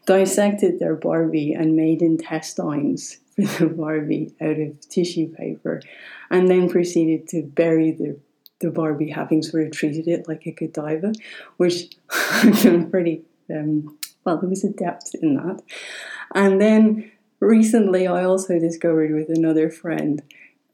dissected 0.07 0.79
their 0.79 0.95
Barbie 0.95 1.53
and 1.53 1.76
made 1.76 2.03
intestines 2.03 3.19
for 3.37 3.64
the 3.64 3.75
Barbie 3.75 4.35
out 4.41 4.59
of 4.59 4.88
tissue 4.88 5.33
paper, 5.35 5.83
and 6.31 6.49
then 6.49 6.69
proceeded 6.69 7.29
to 7.29 7.43
bury 7.43 7.93
the 7.93 8.19
the 8.61 8.71
Barbie, 8.71 9.11
having 9.11 9.43
sort 9.43 9.67
of 9.67 9.73
treated 9.73 10.09
it 10.09 10.29
like 10.29 10.47
a 10.47 10.53
cadaver, 10.53 11.12
which 11.57 11.97
I 12.11 12.53
found 12.53 12.91
pretty 12.91 13.23
um, 13.50 13.99
well. 14.25 14.38
There 14.38 14.49
was 14.49 14.64
a 14.64 14.71
depth 14.71 15.14
in 15.21 15.35
that, 15.35 15.62
and 16.35 16.61
then 16.61 17.11
recently 17.41 18.07
I 18.07 18.25
also 18.25 18.59
discovered 18.59 19.12
with 19.12 19.29
another 19.29 19.69
friend 19.69 20.23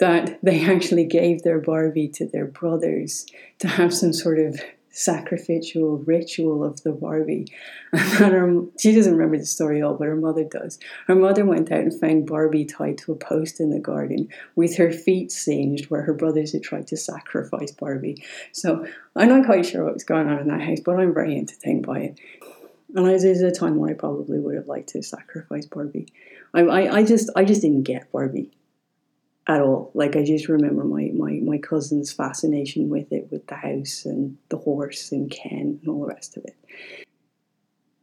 that 0.00 0.38
they 0.42 0.64
actually 0.64 1.04
gave 1.04 1.42
their 1.42 1.61
Barbie 1.61 2.09
to 2.09 2.26
their 2.26 2.47
brothers 2.47 3.26
to 3.61 3.69
have 3.69 3.95
some 3.95 4.12
sort 4.12 4.38
of 4.38 4.61
sacrificial 4.92 5.99
ritual 5.99 6.64
of 6.64 6.83
the 6.83 6.92
Barbie. 6.92 7.47
And 7.92 8.33
her, 8.33 8.62
she 8.78 8.95
doesn't 8.95 9.12
remember 9.12 9.38
the 9.38 9.47
story 9.47 9.80
all, 9.83 9.95
but 9.95 10.09
her 10.09 10.16
mother 10.16 10.45
does. 10.45 10.78
Her 11.07 11.14
mother 11.14 11.45
went 11.45 11.73
out 11.73 11.80
and 11.80 12.00
found 12.00 12.26
Barbie 12.26 12.64
tied 12.64 12.99
to 12.99 13.12
a 13.12 13.16
post 13.16 13.61
in 13.61 13.71
the 13.71 13.80
garden 13.80 14.28
with 14.57 14.76
her 14.76 14.92
feet 14.92 15.33
singed 15.33 15.90
where 15.90 16.02
her 16.02 16.12
brothers 16.12 16.52
had 16.52 16.62
tried 16.62 16.87
to 16.88 16.97
sacrifice 16.97 17.73
Barbie. 17.73 18.23
So 18.52 18.87
I'm 19.16 19.28
not 19.28 19.47
quite 19.47 19.66
sure 19.66 19.85
what 19.85 19.95
was 19.95 20.04
going 20.04 20.28
on 20.28 20.38
in 20.38 20.49
that 20.49 20.61
house, 20.61 20.80
but 20.85 20.99
I'm 20.99 21.14
very 21.14 21.37
entertained 21.37 21.87
by 21.87 21.99
it. 22.00 22.21
And 22.95 23.07
there's 23.07 23.25
a 23.25 23.52
time 23.52 23.76
where 23.76 23.90
I 23.90 23.95
probably 23.95 24.38
would 24.38 24.57
have 24.57 24.66
liked 24.66 24.90
to 24.90 25.02
sacrifice 25.02 25.66
Barbie. 25.66 26.09
I, 26.52 26.61
I, 26.62 26.95
I 26.97 27.04
just 27.04 27.30
I 27.37 27.45
just 27.45 27.62
didn't 27.62 27.85
get 27.85 28.11
Barbie 28.12 28.50
at 29.50 29.61
all. 29.61 29.90
Like 29.95 30.14
I 30.14 30.23
just 30.23 30.49
remember 30.49 30.85
my, 30.85 31.11
my, 31.12 31.40
my 31.42 31.59
cousin's 31.59 32.12
fascination 32.12 32.88
with 32.88 33.11
it, 33.12 33.26
with 33.33 33.49
the 33.49 33.57
house 33.57 34.04
and 34.04 34.37
the 34.49 34.59
horse 34.59 35.11
and 35.11 35.28
Ken 35.28 35.80
and 35.80 35.88
all 35.88 36.02
the 36.02 36.07
rest 36.07 36.37
of 36.37 36.45
it. 36.45 36.57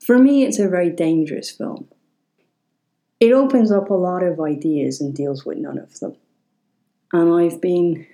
For 0.06 0.20
me, 0.20 0.44
it's 0.44 0.60
a 0.60 0.68
very 0.68 0.90
dangerous 0.90 1.50
film. 1.50 1.88
It 3.22 3.32
opens 3.32 3.72
up 3.72 3.90
a 3.90 3.94
lot 3.94 4.24
of 4.24 4.42
ideas 4.42 5.00
and 5.00 5.16
deals 5.16 5.46
with 5.46 5.58
none 5.58 5.78
of 5.78 5.98
them. 6.00 6.18
And 7.14 7.34
I've 7.34 7.62
been 7.62 8.06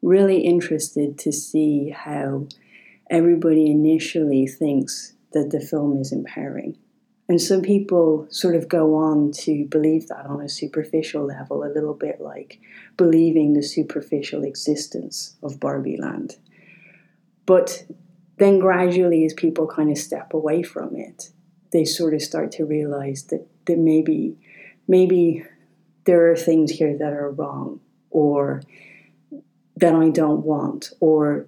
really 0.00 0.42
interested 0.42 1.18
to 1.18 1.32
see 1.32 1.90
how 1.90 2.46
everybody 3.10 3.70
initially 3.70 4.46
thinks 4.46 5.14
that 5.32 5.50
the 5.50 5.60
film 5.60 6.00
is 6.00 6.12
empowering 6.12 6.78
and 7.28 7.40
some 7.40 7.60
people 7.60 8.26
sort 8.30 8.54
of 8.54 8.68
go 8.68 8.94
on 8.94 9.32
to 9.32 9.66
believe 9.66 10.08
that 10.08 10.24
on 10.24 10.40
a 10.40 10.48
superficial 10.48 11.26
level, 11.26 11.62
a 11.62 11.68
little 11.68 11.92
bit 11.92 12.20
like 12.20 12.58
believing 12.96 13.52
the 13.52 13.62
superficial 13.62 14.44
existence 14.44 15.36
of 15.42 15.60
Barbie 15.60 15.98
Land. 15.98 16.36
But 17.44 17.84
then 18.38 18.58
gradually, 18.58 19.26
as 19.26 19.34
people 19.34 19.66
kind 19.66 19.90
of 19.90 19.98
step 19.98 20.32
away 20.32 20.62
from 20.62 20.96
it, 20.96 21.30
they 21.70 21.84
sort 21.84 22.14
of 22.14 22.22
start 22.22 22.50
to 22.52 22.64
realize 22.64 23.24
that, 23.24 23.46
that 23.66 23.78
maybe, 23.78 24.38
maybe 24.86 25.44
there 26.04 26.30
are 26.30 26.36
things 26.36 26.70
here 26.70 26.96
that 26.96 27.12
are 27.12 27.30
wrong 27.30 27.80
or 28.10 28.62
that 29.76 29.94
I 29.94 30.08
don't 30.08 30.44
want 30.44 30.92
or 30.98 31.46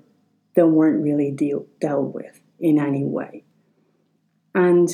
that 0.54 0.66
weren't 0.66 1.02
really 1.02 1.30
deal, 1.30 1.66
dealt 1.80 2.14
with 2.14 2.38
in 2.58 2.78
any 2.78 3.04
way. 3.04 3.44
And 4.54 4.90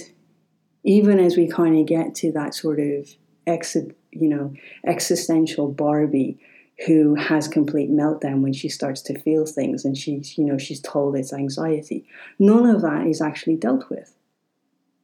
even 0.87 1.19
as 1.19 1.37
we 1.37 1.49
kind 1.49 1.77
of 1.77 1.85
get 1.85 2.15
to 2.15 2.31
that 2.33 2.55
sort 2.55 2.79
of 2.79 3.09
ex, 3.47 3.75
you 3.75 4.29
know, 4.29 4.55
existential 4.87 5.71
Barbie 5.71 6.39
who 6.87 7.17
has 7.17 7.49
complete 7.49 7.91
meltdown 7.91 8.41
when 8.41 8.53
she 8.53 8.69
starts 8.69 9.03
to 9.03 9.19
feel 9.19 9.45
things 9.47 9.85
and 9.85 9.99
she's, 9.99 10.39
you 10.39 10.45
know, 10.45 10.57
she's 10.57 10.81
told 10.81 11.17
it's 11.17 11.33
anxiety. 11.33 12.07
None 12.39 12.67
of 12.67 12.83
that 12.83 13.07
is 13.07 13.21
actually 13.21 13.57
dealt 13.57 13.91
with. 13.91 14.15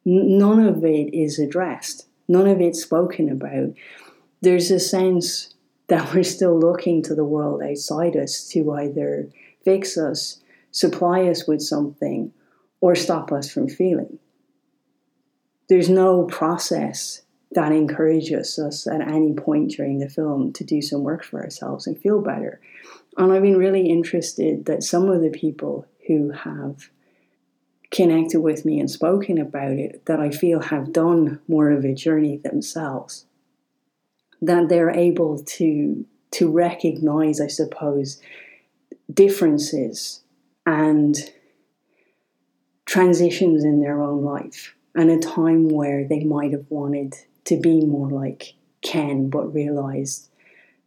N- 0.06 0.38
none 0.38 0.60
of 0.60 0.84
it 0.84 1.12
is 1.12 1.40
addressed. 1.40 2.06
None 2.28 2.46
of 2.46 2.60
it's 2.60 2.82
spoken 2.82 3.28
about. 3.28 3.74
There's 4.40 4.70
a 4.70 4.78
sense 4.78 5.54
that 5.88 6.14
we're 6.14 6.22
still 6.22 6.58
looking 6.58 7.02
to 7.02 7.14
the 7.14 7.24
world 7.24 7.60
outside 7.60 8.16
us 8.16 8.46
to 8.48 8.72
either 8.72 9.28
fix 9.64 9.98
us, 9.98 10.40
supply 10.70 11.26
us 11.26 11.48
with 11.48 11.60
something, 11.60 12.32
or 12.80 12.94
stop 12.94 13.32
us 13.32 13.50
from 13.50 13.68
feeling 13.68 14.18
there's 15.68 15.88
no 15.88 16.24
process 16.24 17.22
that 17.52 17.72
encourages 17.72 18.58
us 18.58 18.86
at 18.86 19.00
any 19.00 19.34
point 19.34 19.72
during 19.72 19.98
the 19.98 20.08
film 20.08 20.52
to 20.54 20.64
do 20.64 20.80
some 20.80 21.02
work 21.02 21.22
for 21.24 21.42
ourselves 21.42 21.86
and 21.86 21.98
feel 21.98 22.20
better. 22.20 22.60
And 23.16 23.32
I've 23.32 23.42
been 23.42 23.58
really 23.58 23.88
interested 23.88 24.64
that 24.66 24.82
some 24.82 25.08
of 25.08 25.20
the 25.20 25.30
people 25.30 25.86
who 26.06 26.30
have 26.30 26.88
connected 27.90 28.40
with 28.40 28.64
me 28.64 28.80
and 28.80 28.90
spoken 28.90 29.38
about 29.38 29.72
it 29.72 30.06
that 30.06 30.18
I 30.18 30.30
feel 30.30 30.60
have 30.60 30.92
done 30.92 31.40
more 31.46 31.70
of 31.70 31.84
a 31.84 31.94
journey 31.94 32.38
themselves, 32.38 33.26
that 34.40 34.68
they're 34.68 34.90
able 34.90 35.42
to 35.42 36.06
to 36.32 36.50
recognize, 36.50 37.42
I 37.42 37.46
suppose, 37.48 38.18
differences 39.12 40.22
and 40.64 41.14
transitions 42.86 43.64
in 43.64 43.82
their 43.82 44.00
own 44.00 44.24
life 44.24 44.74
and 44.94 45.10
a 45.10 45.18
time 45.18 45.68
where 45.68 46.06
they 46.06 46.24
might 46.24 46.52
have 46.52 46.66
wanted 46.68 47.14
to 47.44 47.58
be 47.58 47.84
more 47.84 48.10
like 48.10 48.54
Ken, 48.82 49.30
but 49.30 49.54
realized 49.54 50.28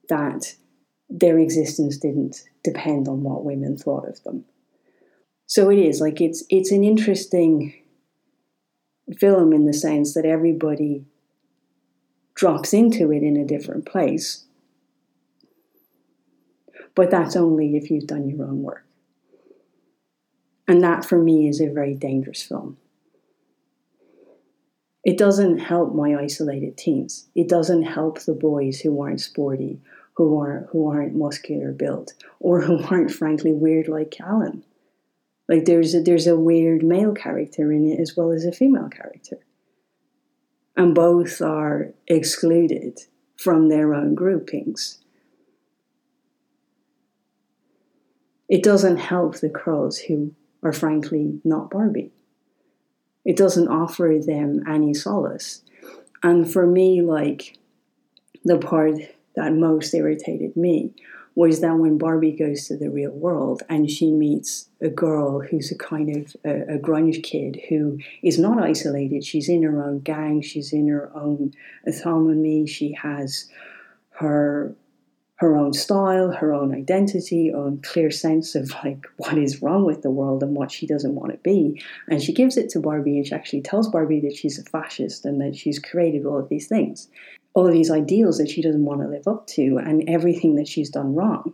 that 0.10 0.56
their 1.10 1.40
existence 1.40 1.98
didn't 1.98 2.44
depend 2.64 3.08
on 3.08 3.24
what 3.24 3.46
women 3.46 3.78
thought 3.78 4.08
of 4.08 4.22
them. 4.24 4.46
So 5.48 5.70
it 5.70 5.78
is 5.78 6.02
like 6.02 6.22
it's 6.22 6.44
it's 6.50 6.72
an 6.72 6.84
interesting 6.84 7.74
film 9.18 9.54
in 9.54 9.66
the 9.66 9.74
sense 9.74 10.14
that 10.16 10.26
everybody 10.26 11.06
drops 12.34 12.74
into 12.74 13.12
it 13.12 13.24
in 13.24 13.38
a 13.38 13.46
different 13.46 13.86
place. 13.86 14.46
But 16.96 17.12
that's 17.12 17.36
only 17.36 17.76
if 17.76 17.92
you've 17.92 18.08
done 18.08 18.28
your 18.28 18.46
own 18.46 18.64
work. 18.64 18.86
And 20.68 20.82
that 20.84 21.06
for 21.06 21.22
me 21.22 21.48
is 21.48 21.62
a 21.62 21.72
very 21.72 21.94
dangerous 21.94 22.42
film 22.42 22.78
it 25.06 25.20
doesn't 25.20 25.60
help 25.60 25.94
my 25.94 26.16
isolated 26.16 26.78
teens. 26.78 27.28
It 27.36 27.48
doesn't 27.48 27.84
help 27.84 28.20
the 28.22 28.34
boys 28.34 28.82
who 28.82 29.00
aren't 29.00 29.22
sporty, 29.22 29.80
who 30.16 30.38
aren't 30.40 30.68
who 30.72 30.90
aren't 30.90 31.16
muscular 31.16 31.72
built, 31.72 32.14
or 32.40 32.62
who 32.62 32.84
aren't 32.90 33.12
frankly 33.12 33.54
weird 33.54 33.88
like 33.88 34.20
Alan. 34.20 34.64
Like 35.48 35.66
there's 35.66 35.94
a, 35.94 36.02
there's 36.02 36.26
a 36.26 36.36
weird 36.36 36.84
male 36.84 37.14
character 37.14 37.72
in 37.72 37.88
it 37.88 38.00
as 38.00 38.18
well 38.18 38.32
as 38.32 38.46
a 38.46 38.52
female 38.52 38.90
character, 38.90 39.38
and 40.76 40.96
both 40.96 41.40
are 41.40 41.94
excluded 42.08 43.02
from 43.38 43.70
their 43.70 43.94
own 43.94 44.16
groupings. 44.16 45.04
It 48.50 48.64
doesn't 48.64 48.98
help 48.98 49.38
the 49.38 49.50
crows 49.50 50.00
who 50.00 50.34
are 50.64 50.74
frankly 50.74 51.42
not 51.44 51.70
Barbie 51.70 52.15
it 53.26 53.36
doesn't 53.36 53.68
offer 53.68 54.20
them 54.26 54.64
any 54.68 54.94
solace. 54.94 55.62
And 56.24 56.52
for 56.52 56.66
me, 56.66 57.02
like 57.02 57.58
the 58.44 58.58
part 58.58 58.96
that 59.36 59.54
most 59.54 59.94
irritated 59.94 60.56
me 60.56 60.94
was 61.36 61.60
that 61.60 61.78
when 61.78 61.98
Barbie 61.98 62.32
goes 62.32 62.68
to 62.68 62.78
the 62.78 62.90
real 62.90 63.12
world 63.12 63.62
and 63.68 63.92
she 63.92 64.10
meets 64.10 64.70
a 64.82 64.88
girl 64.88 65.42
who's 65.42 65.70
a 65.70 65.78
kind 65.78 66.16
of 66.16 66.36
a, 66.46 66.76
a, 66.76 66.80
grunge 66.80 67.22
kid 67.24 67.62
who 67.68 68.00
is 68.24 68.40
not 68.40 68.64
isolated. 68.64 69.26
She's 69.26 69.50
in 69.50 69.64
her 69.64 69.84
own 69.84 70.00
gang. 70.00 70.42
She's 70.42 70.72
in 70.72 70.88
her 70.88 71.12
own 71.14 71.54
autonomy. 71.86 72.66
She 72.66 72.94
has 72.94 73.50
her 74.12 74.74
her 75.38 75.58
own 75.58 75.74
style, 75.74 76.32
her 76.32 76.54
own 76.54 76.74
identity, 76.74 77.52
own 77.54 77.82
clear 77.82 78.10
sense 78.10 78.56
of 78.56 78.72
like 78.84 79.06
what 79.18 79.38
is 79.38 79.62
wrong 79.62 79.86
with 79.86 80.02
the 80.02 80.10
world 80.10 80.42
and 80.42 80.56
what 80.56 80.72
she 80.72 80.88
doesn't 80.88 81.16
want 81.16 81.32
to 81.32 81.38
be. 81.40 81.82
And 82.10 82.24
she 82.24 82.34
gives 82.34 82.56
it 82.56 82.70
to 82.70 82.80
Barbie 82.80 83.18
and 83.18 83.28
she 83.28 83.34
actually 83.36 83.62
tells 83.62 83.90
Barbie 83.90 84.22
that 84.22 84.36
she's 84.36 84.58
a 84.58 84.64
fascist 84.64 85.26
and 85.26 85.42
that 85.42 85.56
she's 85.56 85.78
created 85.78 86.26
all 86.26 86.40
of 86.40 86.48
these 86.48 86.68
things, 86.68 87.10
all 87.54 87.68
of 87.68 87.74
these 87.74 87.92
ideals 87.92 88.38
that 88.38 88.50
she 88.50 88.62
doesn't 88.62 88.86
want 88.86 89.02
to 89.02 89.08
live 89.08 89.28
up 89.28 89.46
to 89.48 89.78
and 89.78 90.08
everything 90.10 90.56
that 90.56 90.70
she's 90.70 90.90
done 90.90 91.14
wrong. 91.14 91.54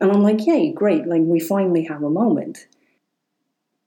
And 0.00 0.10
I'm 0.10 0.22
like, 0.22 0.46
yay, 0.46 0.72
great, 0.72 1.06
like 1.06 1.22
we 1.22 1.38
finally 1.38 1.84
have 1.84 2.02
a 2.02 2.10
moment 2.10 2.66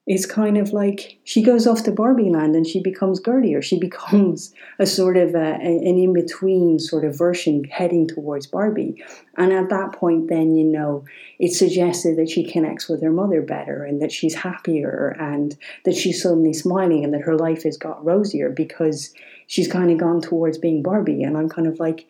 is 0.08 0.26
kind 0.26 0.58
of 0.58 0.72
like 0.72 1.20
she 1.26 1.44
goes 1.44 1.68
off 1.68 1.84
to 1.84 1.92
Barbie 1.92 2.30
land 2.30 2.56
and 2.56 2.66
she 2.66 2.82
becomes 2.82 3.20
Gertie, 3.20 3.54
or 3.54 3.62
she 3.62 3.78
becomes 3.88 4.54
a 4.80 4.86
sort 4.86 5.18
of 5.18 5.36
uh, 5.36 5.58
a, 5.62 5.78
an 5.90 5.98
in 5.98 6.14
between 6.14 6.80
sort 6.80 7.04
of 7.04 7.18
version 7.18 7.66
heading 7.66 8.08
towards 8.08 8.48
Barbie. 8.48 9.04
And 9.38 9.52
at 9.52 9.70
that 9.70 9.92
point, 9.92 10.30
then, 10.30 10.56
you 10.56 10.64
know, 10.64 11.04
it's 11.40 11.60
suggested 11.60 12.18
that 12.18 12.30
she 12.30 12.50
connects 12.50 12.88
with 12.88 13.04
her 13.04 13.12
mother 13.12 13.42
better 13.42 13.84
and 13.84 14.02
that 14.02 14.12
she's 14.12 14.34
happier 14.34 15.16
and 15.20 15.56
that 15.84 15.96
she's 15.96 16.24
suddenly 16.24 16.54
smiling 16.54 17.04
and 17.04 17.14
that 17.14 17.22
her 17.22 17.36
life 17.36 17.64
has 17.64 17.78
got 17.78 18.04
rosier 18.04 18.50
because 18.50 19.14
she's 19.48 19.68
kind 19.68 19.92
of 19.92 19.98
gone 19.98 20.22
towards 20.22 20.58
being 20.58 20.82
Barbie. 20.82 21.22
And 21.22 21.38
I'm 21.38 21.50
kind 21.50 21.68
of 21.68 21.80
like, 21.80 22.08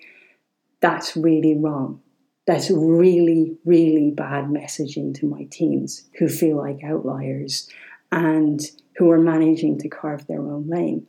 that's 0.81 1.17
really 1.17 1.57
wrong. 1.57 2.01
That's 2.45 2.71
really, 2.71 3.57
really 3.65 4.11
bad 4.11 4.45
messaging 4.45 5.13
to 5.15 5.25
my 5.25 5.47
teens 5.51 6.05
who 6.17 6.29
feel 6.29 6.55
like 6.55 6.81
outliers 6.81 7.69
and 8.11 8.61
who 8.97 9.09
are 9.11 9.19
managing 9.19 9.77
to 9.79 9.89
carve 9.89 10.25
their 10.27 10.41
own 10.41 10.67
lane 10.67 11.05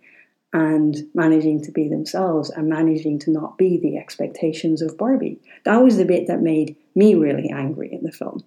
and 0.52 0.96
managing 1.14 1.62
to 1.62 1.70
be 1.70 1.88
themselves 1.88 2.50
and 2.50 2.68
managing 2.68 3.18
to 3.18 3.30
not 3.30 3.58
be 3.58 3.78
the 3.78 3.96
expectations 3.96 4.80
of 4.80 4.96
Barbie. 4.96 5.40
That 5.64 5.82
was 5.82 5.96
the 5.96 6.04
bit 6.04 6.26
that 6.26 6.40
made 6.40 6.76
me 6.94 7.14
really 7.14 7.50
angry 7.50 7.92
in 7.92 8.02
the 8.02 8.12
film. 8.12 8.42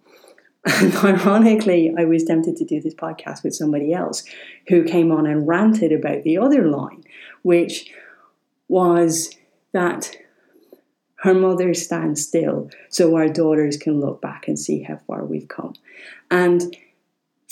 And 0.65 0.95
ironically, 1.03 1.93
I 1.97 2.05
was 2.05 2.23
tempted 2.23 2.55
to 2.57 2.65
do 2.65 2.81
this 2.81 2.95
podcast 2.95 3.43
with 3.43 3.55
somebody 3.55 3.93
else 3.93 4.23
who 4.67 4.83
came 4.83 5.11
on 5.11 5.25
and 5.27 5.47
ranted 5.47 5.91
about 5.91 6.23
the 6.23 6.37
other 6.37 6.67
line, 6.67 7.03
which 7.43 7.91
was 8.67 9.35
that 9.73 10.15
her 11.17 11.33
mother 11.35 11.73
stands 11.75 12.25
still 12.25 12.69
so 12.89 13.15
our 13.15 13.27
daughters 13.27 13.77
can 13.77 13.99
look 13.99 14.21
back 14.21 14.47
and 14.47 14.57
see 14.57 14.81
how 14.81 14.99
far 15.05 15.23
we've 15.23 15.47
come. 15.47 15.73
And 16.31 16.75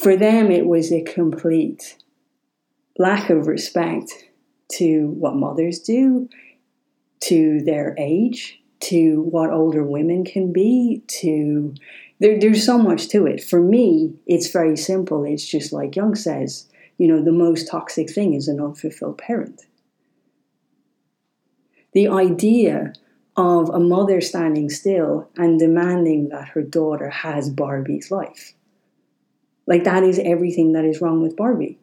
for 0.02 0.16
them, 0.16 0.50
it 0.50 0.66
was 0.66 0.94
a 0.94 1.02
complete 1.02 1.98
lack 2.98 3.30
of 3.30 3.48
respect 3.48 4.12
to 4.74 5.08
what 5.10 5.36
mothers 5.36 5.80
do, 5.80 6.30
to 7.20 7.60
their 7.66 7.96
age, 7.98 8.62
to 8.80 9.24
what 9.24 9.52
older 9.52 9.84
women 9.84 10.24
can 10.24 10.54
be, 10.54 11.04
to 11.08 11.74
there, 12.20 12.40
there's 12.40 12.66
so 12.66 12.78
much 12.78 13.10
to 13.10 13.26
it. 13.26 13.44
For 13.44 13.62
me, 13.62 14.14
it's 14.26 14.52
very 14.52 14.78
simple. 14.78 15.26
It's 15.26 15.46
just 15.46 15.74
like 15.74 15.98
Jung 15.98 16.16
says, 16.16 16.70
you 16.98 17.08
know, 17.08 17.22
the 17.22 17.34
most 17.34 17.68
toxic 17.70 18.10
thing 18.10 18.34
is 18.34 18.48
an 18.48 18.62
unfulfilled 18.62 19.18
parent. 19.18 19.64
The 21.92 22.08
idea 22.08 22.94
of 23.36 23.70
a 23.70 23.80
mother 23.80 24.22
standing 24.22 24.70
still 24.70 25.30
and 25.36 25.60
demanding 25.60 26.30
that 26.30 26.50
her 26.50 26.62
daughter 26.62 27.10
has 27.10 27.50
Barbie's 27.50 28.12
life. 28.12 28.54
Like, 29.70 29.86
that 29.86 30.04
is 30.04 30.20
everything 30.20 30.74
that 30.74 30.84
is 30.84 31.00
wrong 31.00 31.22
with 31.22 31.38
Barbie. 31.38 31.80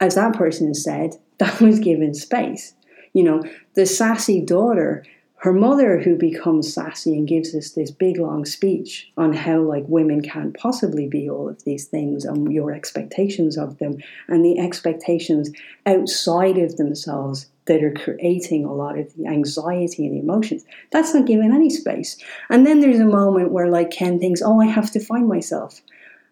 As 0.00 0.14
that 0.14 0.34
person 0.34 0.68
has 0.68 0.82
said, 0.82 1.16
that 1.38 1.60
was 1.60 1.78
given 1.80 2.14
space. 2.14 2.72
You 3.12 3.24
know, 3.24 3.42
the 3.74 3.84
sassy 3.84 4.40
daughter, 4.40 5.04
her 5.40 5.52
mother 5.52 6.00
who 6.00 6.16
becomes 6.16 6.72
sassy 6.72 7.16
and 7.16 7.28
gives 7.28 7.54
us 7.54 7.70
this 7.70 7.90
big 7.90 8.18
long 8.18 8.44
speech 8.44 9.10
on 9.16 9.32
how 9.34 9.60
like 9.60 9.84
women 9.86 10.22
can't 10.22 10.56
possibly 10.56 11.06
be 11.06 11.28
all 11.28 11.48
of 11.48 11.62
these 11.64 11.86
things 11.86 12.24
and 12.24 12.52
your 12.52 12.72
expectations 12.72 13.58
of 13.58 13.78
them 13.78 13.98
and 14.28 14.44
the 14.44 14.58
expectations 14.58 15.50
outside 15.84 16.56
of 16.58 16.76
themselves 16.76 17.46
that 17.66 17.82
are 17.82 17.92
creating 17.92 18.64
a 18.64 18.72
lot 18.72 18.98
of 18.98 19.14
the 19.14 19.26
anxiety 19.26 20.06
and 20.06 20.14
the 20.14 20.20
emotions. 20.20 20.64
That's 20.90 21.14
not 21.14 21.26
given 21.26 21.54
any 21.54 21.70
space. 21.70 22.16
And 22.48 22.66
then 22.66 22.80
there's 22.80 23.00
a 23.00 23.04
moment 23.04 23.52
where 23.52 23.68
like 23.68 23.90
Ken 23.90 24.18
thinks, 24.18 24.40
oh, 24.42 24.60
I 24.60 24.66
have 24.66 24.90
to 24.92 25.00
find 25.00 25.28
myself. 25.28 25.82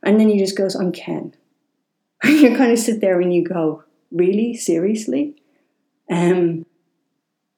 And 0.04 0.20
then 0.20 0.28
he 0.28 0.38
just 0.38 0.56
goes, 0.56 0.76
I'm 0.76 0.92
Ken. 0.92 1.34
And 2.22 2.38
you 2.40 2.56
kind 2.56 2.72
of 2.72 2.78
sit 2.78 3.00
there 3.00 3.20
and 3.20 3.34
you 3.34 3.42
go, 3.42 3.82
really 4.12 4.54
seriously. 4.54 5.36
Um, 6.10 6.64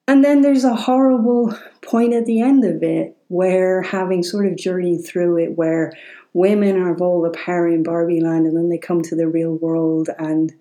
and 0.07 0.23
then 0.23 0.41
there's 0.41 0.63
a 0.63 0.75
horrible 0.75 1.53
point 1.81 2.13
at 2.13 2.25
the 2.25 2.41
end 2.41 2.63
of 2.63 2.81
it 2.81 3.17
where, 3.27 3.81
having 3.81 4.23
sort 4.23 4.47
of 4.47 4.55
journeyed 4.55 5.05
through 5.05 5.37
it, 5.37 5.57
where 5.57 5.91
women 6.33 6.77
are 6.77 6.97
all 6.97 7.21
the 7.21 7.37
power 7.37 7.67
in 7.67 7.83
Barbie 7.83 8.21
land 8.21 8.45
and 8.45 8.55
then 8.55 8.69
they 8.69 8.77
come 8.77 9.01
to 9.01 9.15
the 9.15 9.27
real 9.27 9.55
world 9.55 10.09
and 10.17 10.53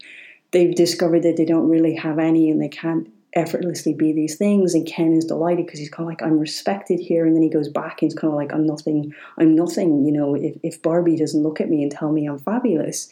they've 0.51 0.75
discovered 0.75 1.23
that 1.23 1.37
they 1.37 1.45
don't 1.45 1.69
really 1.69 1.95
have 1.95 2.19
any 2.19 2.51
and 2.51 2.61
they 2.61 2.69
can't 2.69 3.09
effortlessly 3.37 3.95
be 3.95 4.13
these 4.13 4.37
things. 4.37 4.75
And 4.75 4.87
Ken 4.87 5.13
is 5.13 5.25
delighted 5.25 5.67
because 5.67 5.79
he's 5.79 5.91
kind 5.91 6.07
of 6.07 6.11
like, 6.11 6.23
I'm 6.23 6.39
respected 6.39 6.99
here. 6.99 7.27
And 7.27 7.37
then 7.37 7.43
he 7.43 7.51
goes 7.51 7.69
back 7.69 8.03
and 8.03 8.11
he's 8.11 8.19
kind 8.19 8.33
of 8.33 8.37
like, 8.37 8.53
I'm 8.53 8.67
nothing, 8.67 9.13
I'm 9.39 9.55
nothing. 9.55 10.05
You 10.05 10.13
know, 10.13 10.35
if, 10.35 10.57
if 10.63 10.83
Barbie 10.83 11.17
doesn't 11.17 11.43
look 11.43 11.61
at 11.61 11.69
me 11.69 11.83
and 11.83 11.93
tell 11.93 12.11
me 12.11 12.27
I'm 12.27 12.39
fabulous, 12.39 13.09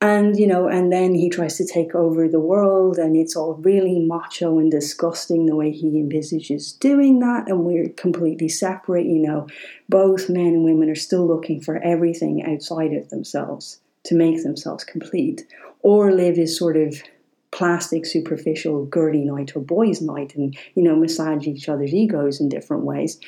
and 0.00 0.38
you 0.38 0.46
know 0.46 0.68
and 0.68 0.92
then 0.92 1.14
he 1.14 1.30
tries 1.30 1.56
to 1.56 1.66
take 1.66 1.94
over 1.94 2.28
the 2.28 2.40
world 2.40 2.98
and 2.98 3.16
it's 3.16 3.34
all 3.34 3.54
really 3.54 3.98
macho 3.98 4.58
and 4.58 4.70
disgusting 4.70 5.46
the 5.46 5.56
way 5.56 5.70
he 5.70 5.98
envisages 5.98 6.72
doing 6.72 7.18
that 7.20 7.48
and 7.48 7.64
we're 7.64 7.88
completely 7.90 8.48
separate 8.48 9.06
you 9.06 9.18
know 9.18 9.46
both 9.88 10.28
men 10.28 10.48
and 10.48 10.64
women 10.64 10.90
are 10.90 10.94
still 10.94 11.26
looking 11.26 11.60
for 11.60 11.82
everything 11.82 12.44
outside 12.44 12.92
of 12.92 13.08
themselves 13.08 13.80
to 14.04 14.14
make 14.14 14.42
themselves 14.42 14.84
complete 14.84 15.46
or 15.80 16.12
live 16.12 16.38
is 16.38 16.58
sort 16.58 16.76
of 16.76 17.02
plastic 17.50 18.04
superficial 18.04 18.84
girly 18.86 19.24
night 19.24 19.54
or 19.56 19.60
boys 19.60 20.00
night 20.00 20.34
and 20.34 20.56
you 20.74 20.82
know 20.82 20.96
massage 20.96 21.46
each 21.46 21.68
other's 21.68 21.94
egos 21.94 22.40
in 22.40 22.48
different 22.48 22.84
ways 22.84 23.18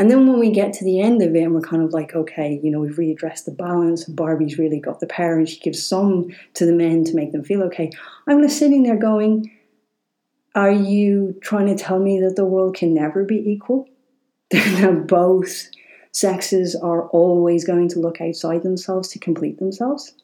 and 0.00 0.10
then 0.10 0.26
when 0.26 0.40
we 0.40 0.50
get 0.50 0.72
to 0.72 0.84
the 0.86 0.98
end 0.98 1.20
of 1.20 1.36
it, 1.36 1.42
and 1.42 1.54
we're 1.54 1.60
kind 1.60 1.82
of 1.82 1.92
like, 1.92 2.14
okay, 2.14 2.58
you 2.62 2.70
know, 2.70 2.80
we've 2.80 2.96
readdressed 2.96 3.44
the 3.44 3.50
balance. 3.50 4.04
Barbie's 4.04 4.58
really 4.58 4.80
got 4.80 5.00
the 5.00 5.06
power, 5.06 5.36
and 5.36 5.46
she 5.46 5.60
gives 5.60 5.86
some 5.86 6.30
to 6.54 6.64
the 6.64 6.72
men 6.72 7.04
to 7.04 7.14
make 7.14 7.32
them 7.32 7.44
feel 7.44 7.62
okay. 7.64 7.90
I'm 8.26 8.40
just 8.40 8.58
sitting 8.58 8.82
there 8.82 8.96
going, 8.96 9.50
are 10.54 10.70
you 10.70 11.38
trying 11.42 11.66
to 11.66 11.76
tell 11.76 11.98
me 11.98 12.18
that 12.20 12.36
the 12.36 12.46
world 12.46 12.76
can 12.76 12.94
never 12.94 13.24
be 13.24 13.36
equal? 13.36 13.90
that 14.50 15.06
both 15.06 15.68
sexes 16.12 16.74
are 16.74 17.06
always 17.10 17.66
going 17.66 17.88
to 17.88 18.00
look 18.00 18.22
outside 18.22 18.62
themselves 18.62 19.10
to 19.10 19.18
complete 19.18 19.58
themselves? 19.58 20.14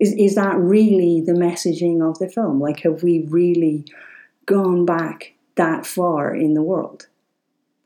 Is, 0.00 0.12
is 0.18 0.34
that 0.34 0.56
really 0.56 1.20
the 1.20 1.32
messaging 1.32 2.08
of 2.08 2.18
the 2.18 2.28
film? 2.28 2.60
Like, 2.60 2.80
have 2.80 3.02
we 3.02 3.26
really 3.28 3.86
gone 4.46 4.84
back 4.84 5.34
that 5.54 5.86
far 5.86 6.34
in 6.34 6.54
the 6.54 6.62
world? 6.62 7.06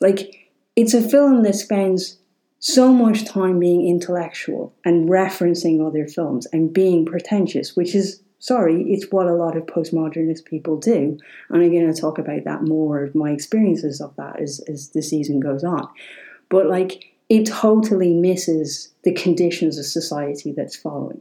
Like, 0.01 0.51
it's 0.75 0.95
a 0.95 1.07
film 1.07 1.43
that 1.43 1.55
spends 1.55 2.19
so 2.61 2.93
much 2.93 3.25
time 3.25 3.59
being 3.59 3.87
intellectual 3.87 4.75
and 4.85 5.09
referencing 5.09 5.87
other 5.87 6.07
films 6.07 6.47
and 6.53 6.73
being 6.73 7.05
pretentious, 7.05 7.77
which 7.77 7.95
is, 7.95 8.23
sorry, 8.39 8.83
it's 8.93 9.13
what 9.13 9.27
a 9.27 9.35
lot 9.35 9.57
of 9.57 9.67
postmodernist 9.67 10.45
people 10.45 10.77
do. 10.77 11.19
And 11.51 11.63
I'm 11.63 11.71
going 11.71 11.93
to 11.93 12.01
talk 12.01 12.19
about 12.19 12.45
that 12.45 12.63
more, 12.63 13.11
my 13.15 13.31
experiences 13.31 14.01
of 14.01 14.15
that 14.17 14.41
as, 14.41 14.61
as 14.69 14.91
the 14.91 15.03
season 15.03 15.41
goes 15.41 15.63
on. 15.63 15.89
But, 16.49 16.67
like, 16.67 17.05
it 17.29 17.47
totally 17.47 18.15
misses 18.15 18.93
the 19.05 19.13
conditions 19.13 19.79
of 19.79 19.85
society 19.85 20.53
that's 20.53 20.77
following. 20.77 21.21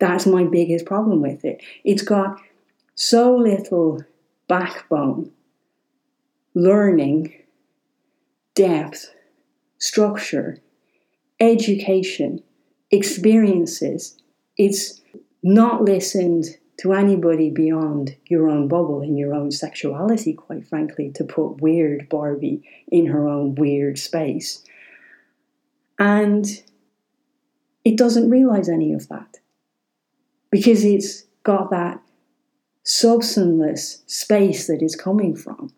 That's 0.00 0.26
my 0.26 0.44
biggest 0.44 0.86
problem 0.86 1.20
with 1.20 1.44
it. 1.44 1.62
It's 1.84 2.02
got 2.02 2.40
so 2.94 3.36
little 3.36 4.02
backbone, 4.48 5.30
learning, 6.54 7.34
depth, 8.54 9.14
structure, 9.78 10.58
education, 11.38 12.42
experiences. 12.90 14.16
It's 14.56 15.00
not 15.42 15.84
listened 15.84 16.46
to 16.78 16.94
anybody 16.94 17.50
beyond 17.50 18.16
your 18.24 18.48
own 18.48 18.66
bubble 18.68 19.02
in 19.02 19.18
your 19.18 19.34
own 19.34 19.50
sexuality, 19.50 20.32
quite 20.32 20.66
frankly, 20.66 21.10
to 21.14 21.24
put 21.24 21.60
weird 21.60 22.08
Barbie 22.08 22.66
in 22.88 23.06
her 23.06 23.28
own 23.28 23.54
weird 23.54 23.98
space. 23.98 24.64
And 25.98 26.46
it 27.84 27.98
doesn't 27.98 28.30
realize 28.30 28.70
any 28.70 28.94
of 28.94 29.08
that 29.08 29.39
because 30.50 30.84
it's 30.84 31.24
got 31.42 31.70
that 31.70 32.00
substanceless 32.82 34.02
space 34.06 34.66
that 34.66 34.82
it's 34.82 34.96
coming 34.96 35.34
from. 35.36 35.72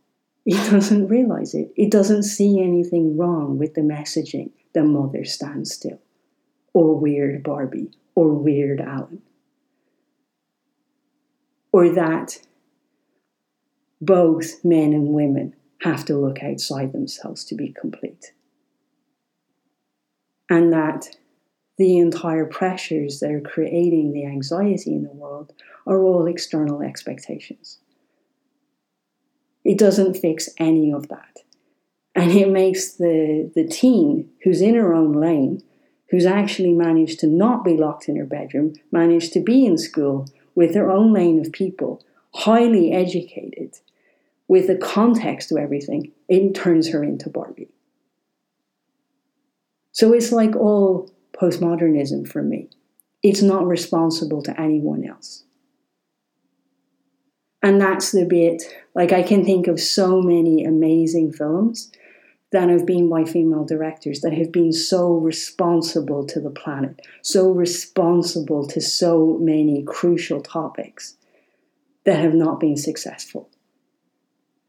It 0.44 0.54
doesn't 0.70 1.08
realize 1.08 1.54
it. 1.54 1.72
It 1.76 1.90
doesn't 1.90 2.24
see 2.24 2.60
anything 2.60 3.16
wrong 3.16 3.58
with 3.58 3.74
the 3.74 3.82
messaging 3.82 4.50
the 4.74 4.82
mother 4.82 5.24
stands 5.24 5.74
still, 5.74 6.00
or 6.72 6.98
weird 6.98 7.42
Barbie, 7.42 7.90
or 8.14 8.32
weird 8.32 8.80
Alan. 8.80 9.22
Or 11.72 11.90
that 11.90 12.38
both 14.00 14.64
men 14.64 14.92
and 14.92 15.08
women 15.08 15.54
have 15.82 16.04
to 16.06 16.16
look 16.16 16.42
outside 16.42 16.92
themselves 16.92 17.44
to 17.44 17.54
be 17.54 17.72
complete. 17.72 18.32
And 20.48 20.72
that 20.72 21.16
the 21.78 21.98
entire 21.98 22.44
pressures 22.44 23.20
that 23.20 23.30
are 23.30 23.40
creating 23.40 24.12
the 24.12 24.26
anxiety 24.26 24.94
in 24.94 25.04
the 25.04 25.12
world 25.12 25.52
are 25.86 26.02
all 26.02 26.26
external 26.26 26.82
expectations. 26.82 27.78
It 29.64 29.78
doesn't 29.78 30.14
fix 30.14 30.48
any 30.58 30.92
of 30.92 31.08
that. 31.08 31.38
And 32.14 32.30
it 32.32 32.50
makes 32.50 32.92
the, 32.94 33.50
the 33.54 33.66
teen 33.66 34.30
who's 34.42 34.60
in 34.60 34.74
her 34.74 34.92
own 34.92 35.12
lane, 35.12 35.62
who's 36.10 36.26
actually 36.26 36.72
managed 36.72 37.20
to 37.20 37.26
not 37.26 37.64
be 37.64 37.76
locked 37.76 38.08
in 38.08 38.16
her 38.16 38.26
bedroom, 38.26 38.74
managed 38.90 39.32
to 39.32 39.40
be 39.40 39.64
in 39.64 39.78
school 39.78 40.28
with 40.54 40.74
her 40.74 40.90
own 40.90 41.12
lane 41.12 41.40
of 41.40 41.52
people, 41.52 42.04
highly 42.34 42.92
educated, 42.92 43.78
with 44.46 44.68
a 44.68 44.76
context 44.76 45.48
to 45.48 45.56
everything, 45.56 46.12
it 46.28 46.54
turns 46.54 46.90
her 46.90 47.02
into 47.02 47.30
Barbie. 47.30 47.70
So 49.92 50.12
it's 50.12 50.32
like 50.32 50.54
all 50.56 51.10
postmodernism 51.32 52.28
for 52.28 52.42
me. 52.42 52.68
It's 53.22 53.42
not 53.42 53.66
responsible 53.66 54.42
to 54.42 54.60
anyone 54.60 55.06
else. 55.06 55.44
And 57.62 57.80
that's 57.80 58.10
the 58.10 58.24
bit, 58.24 58.62
like, 58.94 59.12
I 59.12 59.22
can 59.22 59.44
think 59.44 59.68
of 59.68 59.80
so 59.80 60.20
many 60.20 60.64
amazing 60.64 61.32
films 61.32 61.92
that 62.50 62.68
have 62.68 62.84
been 62.84 63.08
by 63.08 63.24
female 63.24 63.64
directors 63.64 64.20
that 64.20 64.32
have 64.32 64.52
been 64.52 64.72
so 64.72 65.12
responsible 65.12 66.26
to 66.26 66.40
the 66.40 66.50
planet, 66.50 67.00
so 67.22 67.50
responsible 67.50 68.66
to 68.66 68.80
so 68.80 69.38
many 69.40 69.82
crucial 69.84 70.40
topics 70.40 71.16
that 72.04 72.18
have 72.18 72.34
not 72.34 72.58
been 72.58 72.76
successful. 72.76 73.48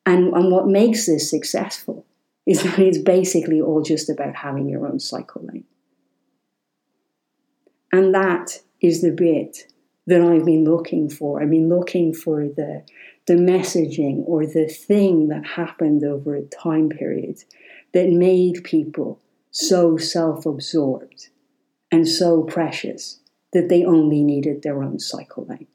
And, 0.06 0.34
and 0.34 0.52
what 0.52 0.68
makes 0.68 1.08
this 1.08 1.30
successful 1.30 2.06
is 2.46 2.62
that 2.64 2.80
it's 2.80 3.00
basically 3.00 3.60
all 3.60 3.82
just 3.82 4.10
about 4.10 4.36
having 4.36 4.70
your 4.70 4.88
own 4.88 5.00
cycle 5.00 5.44
lane. 5.52 5.66
And 7.94 8.12
that 8.16 8.60
is 8.82 9.02
the 9.02 9.12
bit 9.12 9.72
that 10.08 10.20
I've 10.20 10.46
been 10.46 10.66
looking 10.66 11.10
for. 11.10 11.42
I've 11.42 11.52
been 11.52 11.70
looking 11.70 12.12
for 12.12 12.48
the, 12.48 12.84
the 13.28 13.36
messaging 13.36 14.24
or 14.26 14.48
the 14.48 14.68
thing 14.68 15.28
that 15.28 15.46
happened 15.46 16.04
over 16.04 16.36
a 16.36 16.42
time 16.42 16.90
period 16.90 17.38
that 17.94 18.10
made 18.10 18.64
people 18.64 19.22
so 19.52 19.98
self 19.98 20.48
absorbed 20.48 21.30
and 21.92 22.08
so 22.08 22.42
precious 22.42 23.20
that 23.54 23.70
they 23.70 23.86
only 23.86 24.24
needed 24.24 24.64
their 24.64 24.82
own 24.82 25.00
cycle 25.00 25.46
lane. 25.46 25.68